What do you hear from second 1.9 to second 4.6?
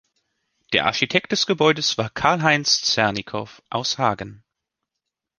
war Karl-Heinz Zernikow aus Hagen.